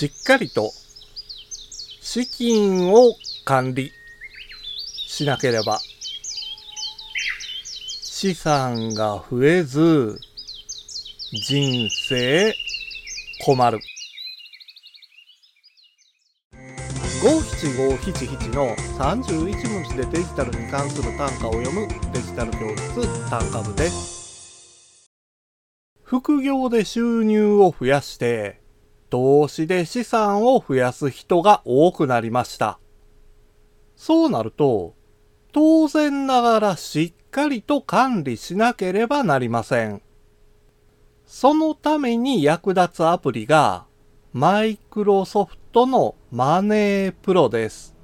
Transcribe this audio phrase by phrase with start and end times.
[0.00, 0.72] しっかりと
[2.00, 3.12] 資金を
[3.44, 3.92] 管理
[5.06, 5.78] しなければ
[8.02, 10.18] 資産が増えず
[11.46, 12.54] 人生
[13.44, 13.78] 困る。
[17.22, 25.10] 五七五七七の31文字でデジタルに関する単価を読むデジタル教室単価部です。
[26.02, 28.59] 副業で収入を増やして
[29.10, 32.78] 投資で資産を増やす人が多くなりました。
[33.96, 34.94] そうなると
[35.52, 40.00] 当然ながらしっかりと管理しなければなりません。
[41.26, 43.84] そのために役立つアプリが
[44.32, 47.94] マイクロソフトのマネープロです。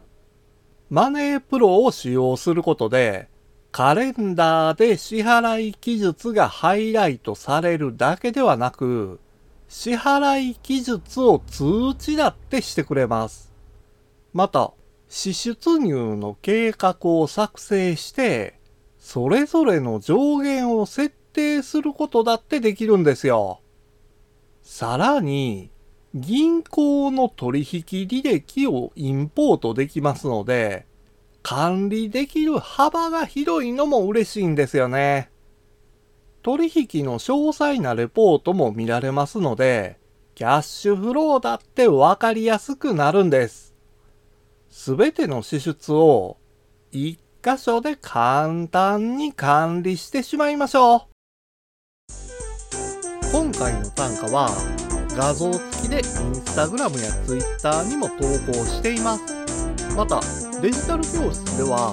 [0.91, 3.29] マネープロを使用することで
[3.73, 9.21] カレンダーで支払い記述がハイライトされるだけではなく
[9.69, 13.53] 支払い記述を通知だってしてくれます。
[14.33, 14.73] また、
[15.09, 18.59] 支出入の計画を作成して
[19.07, 23.61] それぞれの上限を設定することだってできるんですよ。
[24.65, 25.71] さらに、
[26.13, 30.87] 銀行の取引履歴をインポートできますので、
[31.45, 35.31] 管理できる幅が広いのも嬉しいんですよね。
[36.47, 39.99] 取引の詳細なレポートも見られますので、
[40.37, 43.75] キャッシュフローだってわかりやすくなるんです。
[44.71, 46.37] すべての支出を
[46.93, 51.01] 一箇所で簡単に管理してしまいましょう。
[53.33, 54.49] 今回の単価は
[55.17, 56.05] 画像付きでイン
[56.37, 58.15] スタグラムやツイッターにも投
[58.47, 59.25] 稿しています。
[59.97, 60.21] また、
[60.63, 61.93] デジタル教室では